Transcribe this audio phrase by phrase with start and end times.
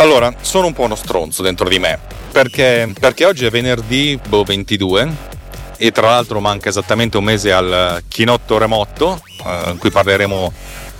[0.00, 1.98] Allora, sono un po' uno stronzo dentro di me,
[2.32, 5.28] perché, perché oggi è venerdì boh, 22
[5.76, 10.52] e tra l'altro manca esattamente un mese al chinotto remoto, eh, in cui parleremo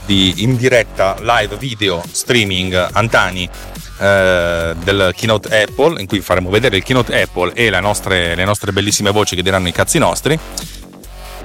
[0.04, 3.48] di in diretta live video streaming Antani
[4.00, 8.44] eh, del keynote Apple, in cui faremo vedere il keynote Apple e le nostre, le
[8.44, 10.38] nostre bellissime voci che diranno i cazzi nostri.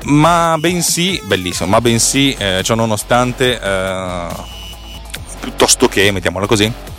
[0.03, 4.27] Ma bensì, bellissimo, ma bensì, eh, ciò nonostante, eh,
[5.39, 6.93] piuttosto che, mettiamola così,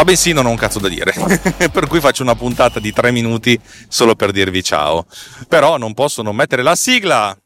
[0.00, 1.12] ma bensì non ho un cazzo da dire,
[1.70, 5.04] per cui faccio una puntata di tre minuti solo per dirvi ciao.
[5.46, 7.36] Però non posso non mettere la sigla.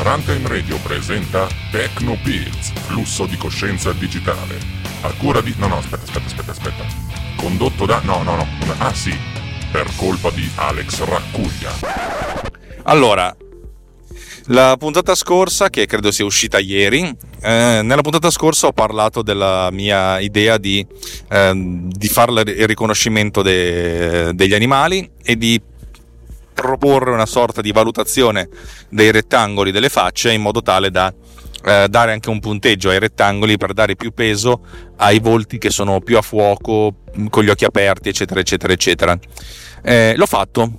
[0.00, 4.58] Runtime Radio presenta Pills, flusso di coscienza digitale.
[5.00, 5.54] A cura di...
[5.56, 6.84] No, no, aspetta, aspetta, aspetta, aspetta.
[7.36, 8.00] Condotto da...
[8.04, 8.46] No, no, no.
[8.76, 9.16] Ah sì,
[9.72, 11.72] per colpa di Alex Raccuglia.
[12.82, 13.34] Allora,
[14.48, 19.68] la puntata scorsa, che credo sia uscita ieri, eh, nella puntata scorsa ho parlato della
[19.70, 20.84] mia idea di,
[21.28, 25.60] eh, di fare il riconoscimento de, degli animali e di
[26.54, 28.48] proporre una sorta di valutazione
[28.88, 31.12] dei rettangoli delle facce in modo tale da
[31.64, 34.60] eh, dare anche un punteggio ai rettangoli per dare più peso
[34.96, 36.94] ai volti che sono più a fuoco,
[37.30, 39.18] con gli occhi aperti, eccetera, eccetera, eccetera.
[39.82, 40.72] Eh, l'ho fatto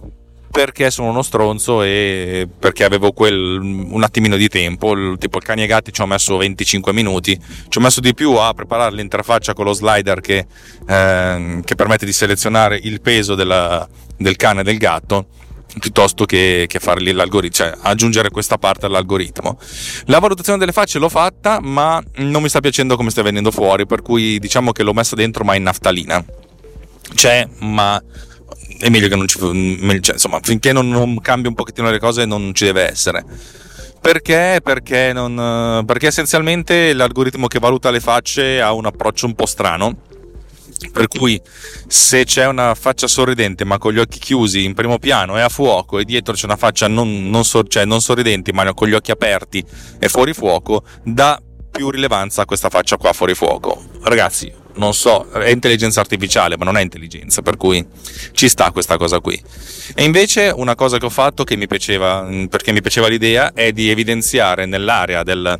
[0.52, 5.64] perché sono uno stronzo e perché avevo quel, un attimino di tempo, tipo il cani
[5.64, 7.38] e gatti ci ho messo 25 minuti,
[7.68, 10.46] ci ho messo di più a preparare l'interfaccia con lo slider che,
[10.88, 13.88] eh, che permette di selezionare il peso della,
[14.18, 15.28] del cane e del gatto
[15.80, 19.58] piuttosto che, che fargli l'algoritmo, cioè aggiungere questa parte all'algoritmo.
[20.06, 23.86] La valutazione delle facce l'ho fatta, ma non mi sta piacendo come sta venendo fuori,
[23.86, 26.24] per cui diciamo che l'ho messa dentro ma in naftalina.
[27.14, 28.02] C'è, ma
[28.78, 32.26] è meglio che non ci cioè, insomma finché non, non cambia un pochettino le cose
[32.26, 33.23] non ci deve essere
[34.06, 34.59] perché?
[34.64, 39.98] Perché, non, perché essenzialmente l'algoritmo che valuta le facce ha un approccio un po' strano
[40.92, 41.42] per cui
[41.88, 45.50] se c'è una faccia sorridente ma con gli occhi chiusi in primo piano e a
[45.50, 48.94] fuoco e dietro c'è una faccia non, non, so, cioè non sorridente ma con gli
[48.94, 49.63] occhi aperti
[49.97, 55.30] e fuori fuoco dà più rilevanza a questa faccia qua fuori fuoco ragazzi non so,
[55.31, 57.86] è intelligenza artificiale, ma non è intelligenza, per cui
[58.31, 59.41] ci sta questa cosa qui.
[59.94, 63.72] E invece una cosa che ho fatto che mi piaceva, perché mi piaceva l'idea, è
[63.72, 65.59] di evidenziare nell'area del...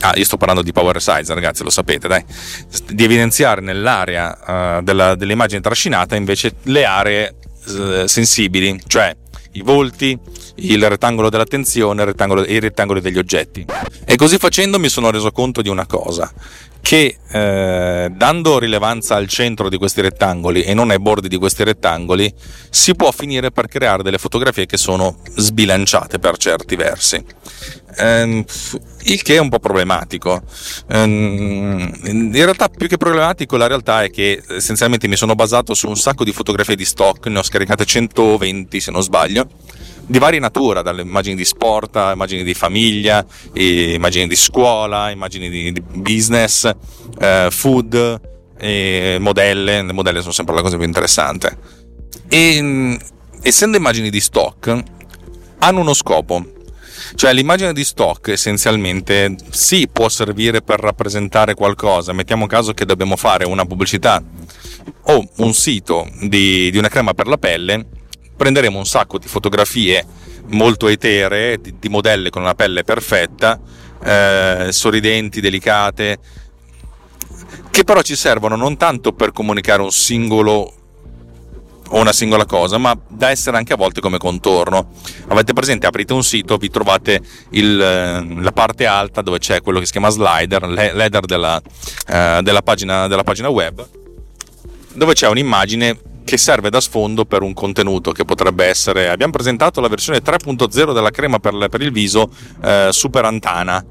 [0.00, 2.24] Ah, io sto parlando di power size, ragazzi, lo sapete, dai.
[2.88, 7.34] Di evidenziare nell'area uh, della, dell'immagine trascinata invece le aree
[7.66, 9.14] uh, sensibili, cioè
[9.52, 10.18] i volti,
[10.56, 13.64] il rettangolo dell'attenzione e i rettangoli degli oggetti.
[14.04, 16.32] E così facendo mi sono reso conto di una cosa,
[16.80, 21.64] che eh, dando rilevanza al centro di questi rettangoli e non ai bordi di questi
[21.64, 22.32] rettangoli
[22.70, 27.22] si può finire per creare delle fotografie che sono sbilanciate per certi versi.
[27.96, 28.44] Eh,
[29.02, 30.42] il che è un po' problematico.
[30.88, 35.88] Eh, in realtà, più che problematico, la realtà è che essenzialmente mi sono basato su
[35.88, 39.48] un sacco di fotografie di stock, ne ho scaricate 120 se non sbaglio
[40.08, 45.82] di varia natura, dalle immagini di sport immagini di famiglia, immagini di scuola, immagini di,
[45.82, 46.70] business,
[47.18, 48.20] eh, food,
[48.58, 49.82] e modelle.
[49.82, 51.58] Le modelle sono sempre la cosa più interessante.
[52.28, 52.98] E
[53.42, 54.82] essendo immagini di stock,
[55.58, 56.56] hanno uno scopo.
[57.14, 63.16] Cioè l'immagine di stock essenzialmente sì può servire per rappresentare qualcosa, mettiamo caso che dobbiamo
[63.16, 64.22] fare una pubblicità
[65.02, 67.84] o un sito di, di una crema per la pelle,
[68.36, 70.04] prenderemo un sacco di fotografie
[70.48, 73.60] molto eteree di, di modelle con una pelle perfetta,
[74.02, 76.18] eh, sorridenti, delicate,
[77.70, 80.72] che però ci servono non tanto per comunicare un singolo
[81.90, 84.90] o una singola cosa, ma da essere anche a volte come contorno.
[85.28, 89.78] Avete presente, aprite un sito, vi trovate il, eh, la parte alta dove c'è quello
[89.78, 93.86] che si chiama slider, l'header della, uh, della, pagina, della pagina web,
[94.94, 99.08] dove c'è un'immagine che serve da sfondo per un contenuto che potrebbe essere.
[99.08, 102.30] Abbiamo presentato la versione 3.0 della crema per, per il viso
[102.62, 103.82] eh, Super Antana.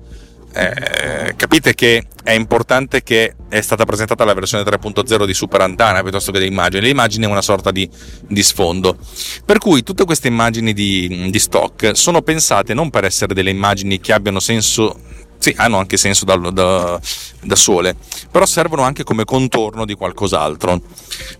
[0.60, 6.02] Eh, capite che è importante che è stata presentata la versione 3.0 di Super Antana
[6.02, 6.82] piuttosto che dell'immagine.
[6.82, 7.88] L'immagine è una sorta di,
[8.28, 8.98] di sfondo.
[9.46, 14.00] Per cui tutte queste immagini di, di stock sono pensate non per essere delle immagini
[14.00, 15.00] che abbiano senso
[15.38, 17.00] sì, hanno anche senso da, da,
[17.44, 17.96] da, sole,
[18.32, 20.82] però servono anche come contorno di qualcos'altro.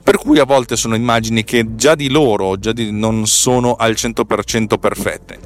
[0.04, 3.94] Per cui a volte sono immagini che già di loro già di, non sono al
[3.94, 5.40] 100% perfette.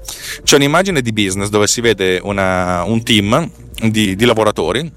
[0.44, 3.50] C'è un'immagine di business dove si vede una, un team
[3.82, 4.92] di, di lavoratori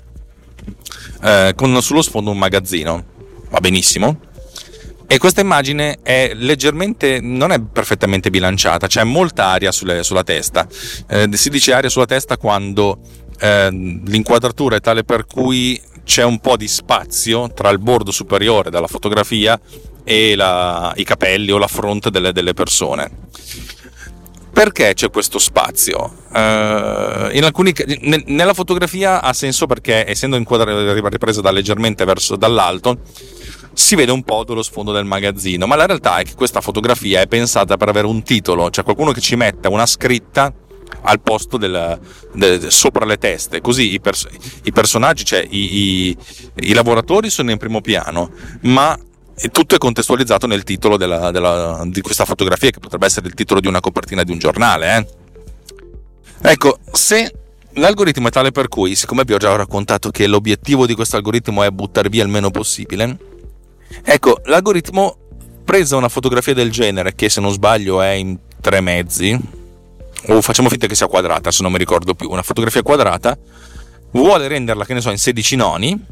[1.23, 3.05] eh, con sullo sfondo un magazzino.
[3.51, 4.33] Va benissimo
[5.07, 10.67] e questa immagine è leggermente, non è perfettamente bilanciata, c'è molta aria sulle, sulla testa.
[11.07, 12.99] Eh, si dice aria sulla testa quando
[13.39, 18.71] eh, l'inquadratura è tale per cui c'è un po' di spazio tra il bordo superiore
[18.71, 19.61] della fotografia
[20.03, 23.11] e la, i capelli o la fronte delle, delle persone.
[24.55, 26.15] Perché c'è questo spazio?
[26.31, 26.37] Uh,
[27.43, 27.73] alcuni,
[28.03, 33.01] ne, nella fotografia ha senso perché, essendo ripresa da leggermente verso dall'alto,
[33.73, 35.67] si vede un po' dello sfondo del magazzino.
[35.67, 39.11] Ma la realtà è che questa fotografia è pensata per avere un titolo, cioè qualcuno
[39.11, 40.55] che ci metta una scritta
[41.03, 41.99] al posto del,
[42.33, 43.61] del, sopra le teste.
[43.61, 44.29] Così i, pers-
[44.63, 46.17] i personaggi, cioè i, i,
[46.61, 48.31] i, lavoratori sono in primo piano,
[48.63, 48.97] ma
[49.51, 53.61] tutto è contestualizzato nel titolo della, della, di questa fotografia, che potrebbe essere il titolo
[53.61, 54.97] di una copertina di un giornale.
[54.97, 56.51] Eh?
[56.51, 57.33] Ecco, se
[57.73, 61.63] l'algoritmo è tale per cui, siccome vi ho già raccontato che l'obiettivo di questo algoritmo
[61.63, 63.19] è buttare via il meno possibile,
[64.03, 65.17] ecco, l'algoritmo
[65.65, 69.39] presa una fotografia del genere, che se non sbaglio è in tre mezzi,
[70.27, 73.37] o facciamo finta che sia quadrata, se non mi ricordo più, una fotografia quadrata,
[74.13, 76.05] vuole renderla, che ne so, in 16 noni,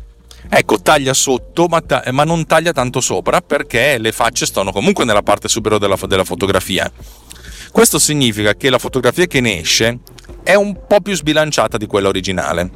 [0.48, 5.04] ecco, taglia sotto, ma, ta- ma, non taglia tanto sopra perché le facce stanno comunque
[5.04, 6.90] nella parte superiore della, della fotografia.
[7.70, 9.98] Questo significa che la fotografia che ne esce
[10.42, 12.70] è un po' più sbilanciata di quella originale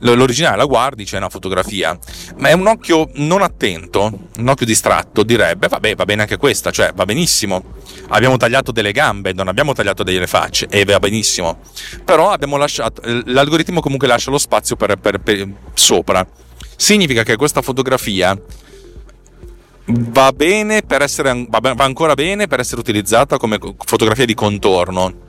[0.00, 1.98] l'originale la guardi, c'è una fotografia,
[2.36, 6.70] ma è un occhio non attento, un occhio distratto, direbbe, vabbè, va bene anche questa,
[6.70, 7.74] cioè va benissimo.
[8.08, 11.60] Abbiamo tagliato delle gambe, non abbiamo tagliato delle facce, e va benissimo.
[12.04, 16.26] Però lasciato, l'algoritmo comunque lascia lo spazio per, per, per sopra.
[16.76, 18.38] Significa che questa fotografia
[19.88, 25.24] va bene per essere, va ancora bene per essere utilizzata come fotografia di contorno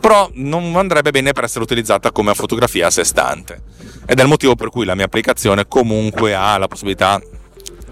[0.00, 3.62] però non andrebbe bene per essere utilizzata come fotografia a sé stante.
[4.06, 7.20] Ed è il motivo per cui la mia applicazione comunque ha la possibilità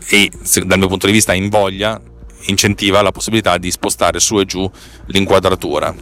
[0.08, 0.30] e
[0.64, 2.00] dal mio punto di vista invoglia,
[2.46, 4.68] incentiva la possibilità di spostare su e giù
[5.06, 5.94] l'inquadratura.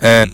[0.00, 0.30] Eh,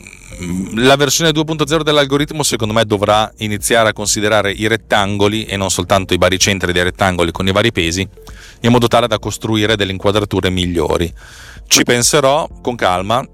[0.74, 6.14] la versione 2.0 dell'algoritmo secondo me dovrà iniziare a considerare i rettangoli e non soltanto
[6.14, 8.06] i baricentri dei rettangoli con i vari pesi
[8.60, 11.12] in modo tale da costruire delle inquadrature migliori.
[11.66, 13.26] Ci penserò con calma,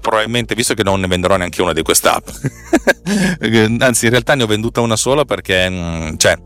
[0.00, 2.28] probabilmente visto che non ne venderò neanche una di queste app
[3.78, 6.36] anzi in realtà ne ho venduta una sola perché mm, cioè,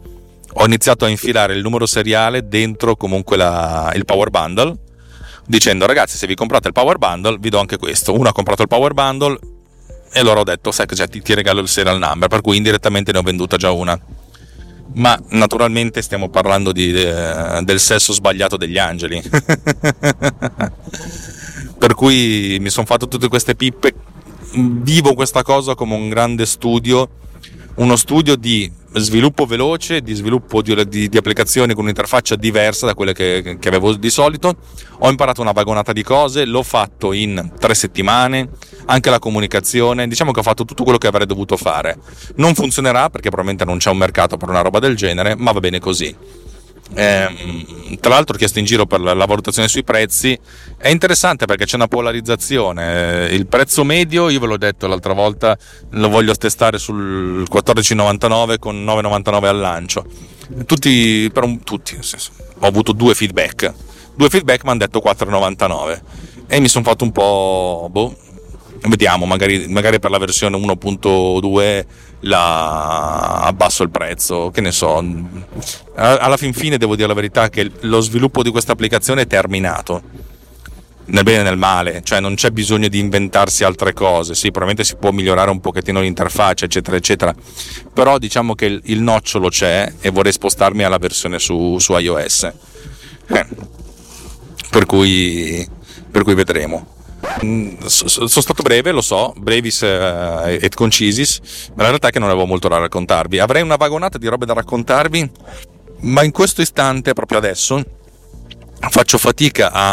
[0.52, 4.76] ho iniziato a infilare il numero seriale dentro comunque la, il power bundle
[5.46, 8.60] dicendo ragazzi se vi comprate il power bundle vi do anche questo uno ha comprato
[8.60, 9.38] il power bundle
[10.16, 13.18] e allora ho detto sai che ti, regalo il serial number per cui indirettamente ne
[13.18, 14.00] ho venduta già una.
[14.94, 19.20] Ma naturalmente stiamo parlando di, eh, del sesso sbagliato degli angeli.
[21.78, 23.92] Per cui mi sono fatto tutte queste pippe.
[24.54, 27.10] Vivo questa cosa come un grande studio
[27.76, 32.94] uno studio di sviluppo veloce, di sviluppo di, di, di applicazioni con un'interfaccia diversa da
[32.94, 34.56] quelle che, che, avevo di solito.
[35.00, 38.48] Ho imparato una vagonata di cose, l'ho fatto in tre settimane,
[38.86, 41.98] anche la comunicazione, diciamo che ho fatto tutto quello che avrei dovuto fare.
[42.36, 45.60] Non funzionerà perché probabilmente non c'è un mercato per una roba del genere, ma va
[45.60, 46.14] bene così.
[46.94, 50.38] Eh, tra l'altro ho chiesto in giro per la, valutazione sui prezzi.
[50.76, 53.28] È interessante perché c'è una polarizzazione.
[53.30, 55.56] Il prezzo medio io ve l'ho detto l'altra volta
[55.90, 60.06] lo voglio testare sul 14,99 con 9,99 al lancio.
[60.64, 63.72] Tutti, per un, tutti senso, ho avuto due feedback.
[64.14, 66.00] Due feedback mi hanno detto 4,99
[66.46, 68.16] e mi sono fatto un po' boh,
[68.88, 71.84] vediamo magari, magari per la versione 1.2
[72.20, 75.04] la abbasso il prezzo, che ne so.
[75.94, 80.24] Alla fin fine devo dire la verità che lo sviluppo di questa applicazione è terminato.
[81.08, 84.34] Nel bene e nel male, cioè non c'è bisogno di inventarsi altre cose.
[84.34, 87.32] Sì, probabilmente si può migliorare un pochettino l'interfaccia, eccetera, eccetera.
[87.92, 92.42] Però diciamo che il, nocciolo c'è e vorrei spostarmi alla versione su, su iOS.
[93.28, 93.46] Eh.
[94.68, 95.64] Per, cui,
[96.10, 96.95] per cui vedremo.
[97.44, 101.40] Mm, sono stato breve, lo so, brevis eh, et concisis,
[101.74, 103.38] ma la realtà è che non avevo molto da raccontarvi.
[103.38, 105.30] Avrei una vagonata di robe da raccontarvi,
[106.00, 107.82] ma in questo istante, proprio adesso,
[108.88, 109.92] faccio fatica a,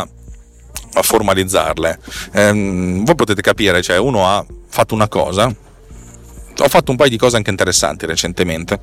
[0.93, 1.99] a formalizzarle.
[2.33, 7.17] Ehm, voi potete capire, cioè uno ha fatto una cosa, ho fatto un paio di
[7.17, 8.79] cose anche interessanti recentemente,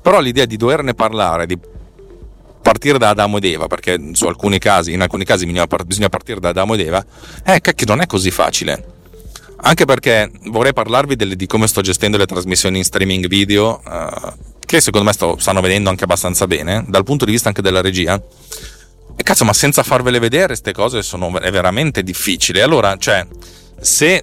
[0.00, 1.58] però l'idea di doverne parlare, di
[2.62, 6.74] partire da Adamo ed Eva, perché alcuni casi, in alcuni casi bisogna partire da Adamo
[6.74, 7.04] ed Eva,
[7.44, 9.00] eh, cacchio, non è così facile.
[9.64, 14.32] Anche perché vorrei parlarvi delle, di come sto gestendo le trasmissioni in streaming video, uh,
[14.64, 17.80] che secondo me sto, stanno vedendo anche abbastanza bene, dal punto di vista anche della
[17.80, 18.20] regia.
[19.14, 22.62] E cazzo, ma senza farvele vedere queste cose sono, è veramente difficile.
[22.62, 23.24] Allora, cioè,
[23.80, 24.22] se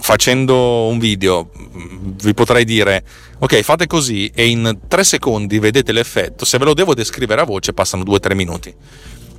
[0.00, 3.04] facendo un video vi potrei dire
[3.38, 7.44] ok fate così e in tre secondi vedete l'effetto se ve lo devo descrivere a
[7.44, 8.74] voce passano due o tre minuti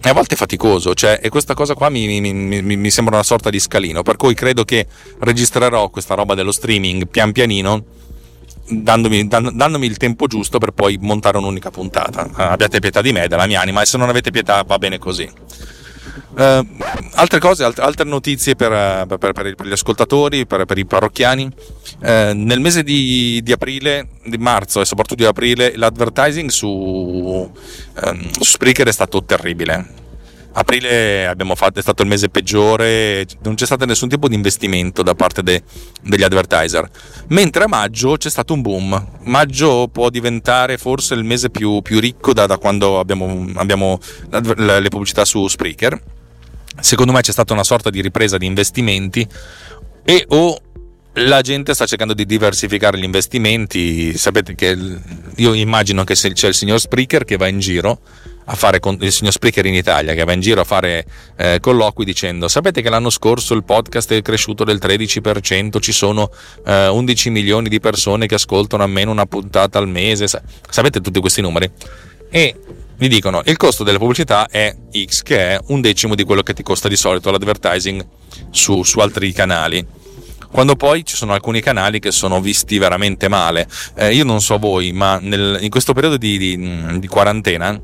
[0.02, 3.16] e a volte è faticoso, cioè, e questa cosa qua mi, mi, mi, mi, sembra
[3.16, 4.88] una sorta di scalino, per cui credo che
[5.20, 7.84] registrerò questa roba dello streaming pian pianino,
[8.70, 12.30] dandomi, dan, dandomi il tempo giusto per poi montare un'unica puntata.
[12.32, 15.30] Abbiate pietà di me, della mia anima, e se non avete pietà va bene così.
[16.32, 16.64] Uh,
[17.16, 21.50] altre cose, alt- altre notizie per, per, per, per, gli ascoltatori, per, i parrocchiani.
[22.02, 28.32] Uh, nel mese di, di, aprile, di marzo e soprattutto di aprile, l'advertising su, um,
[28.32, 29.98] su Spreaker è stato terribile.
[30.52, 35.16] Aprile fatto, è stato il mese peggiore, non c'è stato nessun tipo di investimento da
[35.16, 35.64] parte de,
[36.02, 36.90] degli advertiser.
[37.28, 39.08] Mentre a maggio c'è stato un boom.
[39.24, 44.90] Maggio può diventare forse il mese più, più ricco da, da, quando abbiamo, abbiamo le
[44.90, 46.18] pubblicità su Spreaker
[46.80, 49.28] secondo me c'è stata una sorta di ripresa di investimenti
[50.04, 50.62] e o
[51.14, 54.18] la gente sta cercando di diversificare gli investimenti.
[54.18, 54.78] Sapete che
[55.36, 58.00] io immagino che c'è il signor Spreaker che va in giro
[58.52, 61.06] a fare il signor Spreaker in Italia che va in giro a fare
[61.38, 66.32] eh, colloqui dicendo sapete che l'anno scorso il podcast è cresciuto del 13% ci sono
[66.66, 71.42] eh, 11 milioni di persone che ascoltano almeno una puntata al mese sapete tutti questi
[71.42, 71.70] numeri
[72.30, 72.56] e
[72.98, 76.54] mi dicono il costo delle pubblicità è X, che è un decimo di quello che
[76.54, 78.06] ti costa di solito l'advertising
[78.52, 79.86] su, su altri canali.
[80.52, 83.68] Quando poi ci sono alcuni canali che sono visti veramente male.
[83.96, 87.80] Eh, io non so voi, ma nel, in questo periodo di, di, di quarantena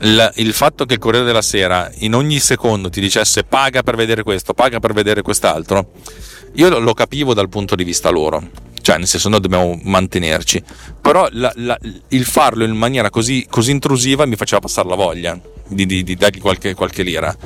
[0.00, 3.96] il, il, fatto che il Corriere della Sera in ogni secondo ti dicesse paga per
[3.96, 5.92] vedere questo, paga per vedere quest'altro,
[6.54, 10.62] io lo, lo capivo dal punto di vista loro cioè nel senso noi dobbiamo mantenerci,
[11.00, 11.76] però la, la,
[12.10, 16.14] il farlo in maniera così, così, intrusiva mi faceva passare la voglia di, di, di
[16.14, 17.36] dargli qualche, qualche, lira.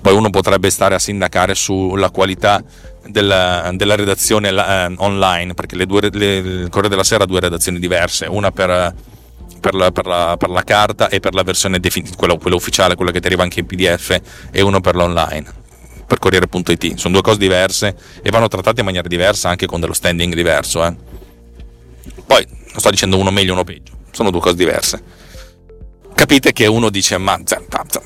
[0.00, 2.60] Poi uno potrebbe stare a sindacare sulla qualità
[3.06, 7.38] della, della redazione eh, online, perché le due, le, il Corriere della Sera ha due
[7.38, 8.92] redazioni diverse, una per,
[9.60, 12.96] per, la, per, la, per la, carta e per la versione definitiva, quella, quella ufficiale,
[12.96, 15.66] quella che ti arriva anche in PDF, e uno per l'online
[16.08, 16.96] per Corriere.it.
[16.96, 20.84] Sono due cose diverse e vanno trattate in maniera diversa anche con dello standing diverso.
[20.84, 20.96] Eh.
[22.26, 25.02] Poi non sto dicendo uno meglio o uno peggio, sono due cose diverse.
[26.14, 27.38] Capite che uno dice ma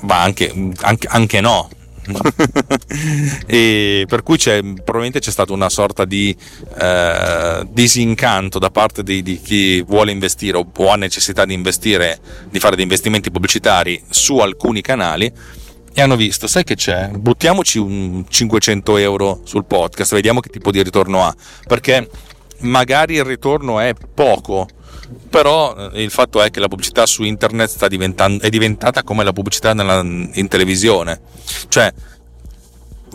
[0.01, 1.69] va anche, anche, anche no,
[3.47, 6.35] e per cui c'è, probabilmente c'è stata una sorta di
[6.77, 12.19] eh, disincanto da parte di, di, chi vuole investire o ha necessità di investire,
[12.49, 15.31] di fare dei investimenti pubblicitari su alcuni canali
[15.93, 17.09] e hanno visto, sai che c'è?
[17.09, 21.33] Buttiamoci un 500 euro sul podcast, vediamo che tipo di ritorno ha,
[21.67, 22.09] perché
[22.61, 24.67] magari il ritorno è poco,
[25.29, 27.77] però eh, il fatto è che la pubblicità su internet
[28.41, 31.21] è diventata come la pubblicità nella, in televisione,
[31.67, 31.93] cioè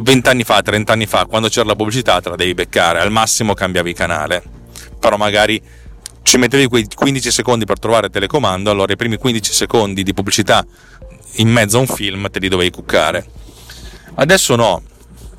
[0.01, 3.11] 20 anni fa, 30 anni fa, quando c'era la pubblicità te la devi beccare, al
[3.11, 4.43] massimo cambiavi canale,
[5.01, 5.61] però magari
[6.23, 10.65] ci mettevi quei 15 secondi per trovare telecomando, allora i primi 15 secondi di pubblicità
[11.37, 13.27] in mezzo a un film te li dovevi cuccare.
[14.15, 14.83] Adesso no,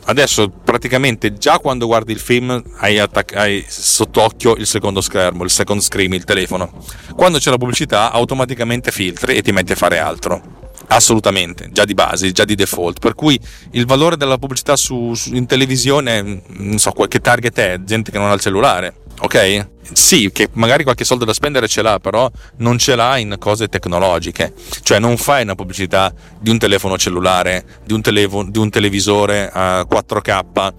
[0.06, 5.50] adesso praticamente già quando guardi il film hai, attac- hai sott'occhio il secondo schermo, il
[5.50, 6.72] second screen, il telefono.
[7.16, 10.58] Quando c'è la pubblicità automaticamente filtri e ti metti a fare altro.
[10.92, 13.00] Assolutamente, già di base, già di default.
[13.00, 13.40] Per cui
[13.72, 18.18] il valore della pubblicità su, su, in televisione, non so che target è, gente che
[18.18, 19.68] non ha il cellulare ok?
[19.92, 23.68] Sì, che magari qualche soldo da spendere ce l'ha, però non ce l'ha in cose
[23.68, 24.54] tecnologiche.
[24.82, 29.50] Cioè non fai una pubblicità di un telefono cellulare, di un, televo- di un televisore
[29.52, 30.74] a 4K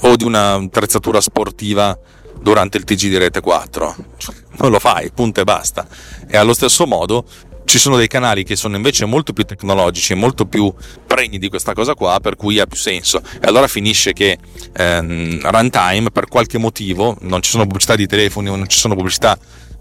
[0.00, 1.98] o di un'attrezzatura sportiva
[2.40, 3.96] durante il TG di Rete 4.
[4.16, 5.86] Cioè, non lo fai, punto e basta.
[6.28, 7.24] E allo stesso modo
[7.66, 10.72] ci sono dei canali che sono invece molto più tecnologici e molto più
[11.06, 13.20] pregni di questa cosa qua, per cui ha più senso.
[13.40, 14.38] E allora finisce che
[14.72, 19.36] ehm, runtime, per qualche motivo, non ci sono pubblicità di telefoni, non ci sono pubblicità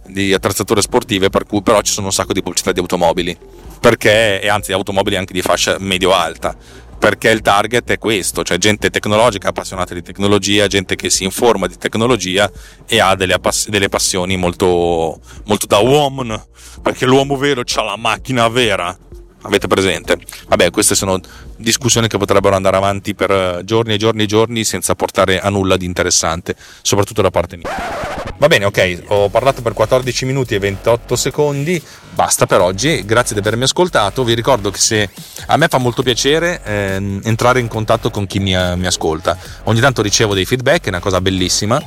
[0.08, 3.38] di attrezzature sportive, per cui però ci sono un sacco di pubblicità di automobili,
[3.80, 6.56] perché, e anzi automobili anche di fascia medio-alta,
[6.98, 11.68] perché il target è questo, cioè gente tecnologica appassionata di tecnologia, gente che si informa
[11.68, 12.50] di tecnologia
[12.88, 16.48] e ha delle, appass- delle passioni molto, molto da uomo,
[16.82, 18.98] perché l'uomo vero ha la macchina vera.
[19.42, 20.18] Avete presente?
[20.48, 21.20] Vabbè, queste sono
[21.58, 25.50] discussioni che potrebbero andare avanti per eh, giorni e giorni e giorni senza portare a
[25.50, 28.15] nulla di interessante, soprattutto da parte mia.
[28.38, 31.82] Va bene, ok, ho parlato per 14 minuti e 28 secondi,
[32.14, 35.10] basta per oggi, grazie di avermi ascoltato, vi ricordo che se
[35.48, 39.80] a me fa molto piacere eh, entrare in contatto con chi mi, mi ascolta, ogni
[39.80, 41.82] tanto ricevo dei feedback, è una cosa bellissima,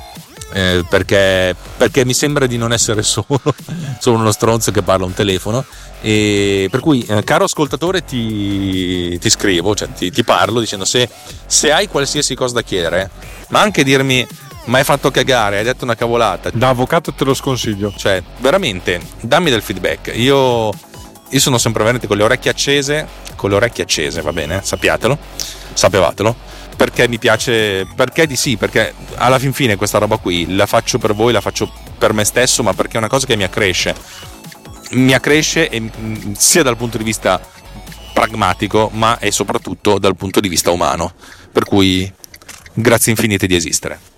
[0.52, 3.40] eh, perché, perché, mi sembra di non essere solo,
[3.98, 5.64] solo uno stronzo che parla un telefono.
[6.00, 11.08] E per cui, eh, caro ascoltatore, ti, ti scrivo, cioè ti, ti parlo dicendo se,
[11.44, 13.10] se, hai qualsiasi cosa da chiedere,
[13.48, 14.26] ma anche dirmi.
[14.68, 16.50] Ma hai fatto cagare, hai detto una cavolata.
[16.52, 17.92] Da avvocato te lo sconsiglio.
[17.94, 20.12] Cioè, veramente, dammi del feedback.
[20.14, 20.70] Io,
[21.28, 24.60] io sono sempre veramente con le orecchie accese con le orecchie accese, va bene?
[24.62, 25.16] Sappiatelo,
[25.72, 26.56] sapevatelo.
[26.76, 30.98] Perché mi piace, perché di sì, perché alla fin fine questa roba qui la faccio
[30.98, 33.94] per voi, la faccio per me stesso, ma perché è una cosa che mi accresce.
[34.90, 37.40] Mi accresce e, mm, sia dal punto di vista
[38.12, 41.12] pragmatico, ma e soprattutto dal punto di vista umano.
[41.50, 42.12] Per cui
[42.75, 44.17] grazie infinite di esistere.